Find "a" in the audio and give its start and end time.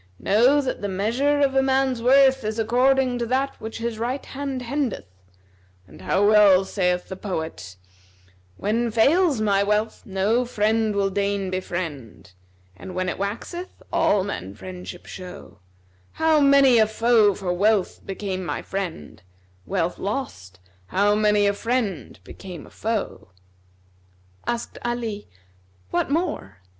1.53-1.61, 16.79-16.87, 21.45-21.53, 22.65-22.71